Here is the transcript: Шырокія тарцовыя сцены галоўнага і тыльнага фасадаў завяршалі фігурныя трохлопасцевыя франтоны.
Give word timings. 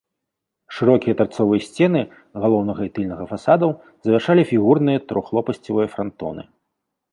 Шырокія 0.77 1.17
тарцовыя 1.19 1.61
сцены 1.65 2.01
галоўнага 2.45 2.81
і 2.89 2.91
тыльнага 2.97 3.23
фасадаў 3.35 3.71
завяршалі 4.09 4.49
фігурныя 4.55 4.99
трохлопасцевыя 5.13 5.87
франтоны. 5.97 6.43